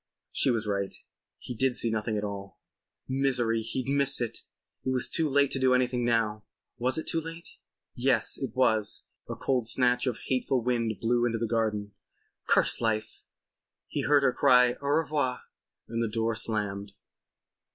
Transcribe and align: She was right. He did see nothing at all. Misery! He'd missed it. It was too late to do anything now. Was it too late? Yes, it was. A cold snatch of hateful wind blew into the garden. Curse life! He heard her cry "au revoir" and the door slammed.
She 0.31 0.49
was 0.49 0.65
right. 0.65 0.95
He 1.37 1.53
did 1.53 1.75
see 1.75 1.91
nothing 1.91 2.17
at 2.17 2.23
all. 2.23 2.57
Misery! 3.07 3.61
He'd 3.61 3.87
missed 3.87 4.19
it. 4.19 4.39
It 4.83 4.89
was 4.89 5.07
too 5.07 5.29
late 5.29 5.51
to 5.51 5.59
do 5.59 5.75
anything 5.75 6.03
now. 6.03 6.43
Was 6.79 6.97
it 6.97 7.05
too 7.05 7.21
late? 7.21 7.59
Yes, 7.93 8.35
it 8.39 8.55
was. 8.55 9.03
A 9.29 9.35
cold 9.35 9.67
snatch 9.67 10.07
of 10.07 10.21
hateful 10.25 10.63
wind 10.63 10.93
blew 10.99 11.23
into 11.27 11.37
the 11.37 11.45
garden. 11.45 11.91
Curse 12.47 12.81
life! 12.81 13.21
He 13.89 14.01
heard 14.01 14.23
her 14.23 14.33
cry 14.33 14.73
"au 14.81 14.87
revoir" 14.87 15.41
and 15.87 16.01
the 16.01 16.07
door 16.09 16.33
slammed. 16.33 16.93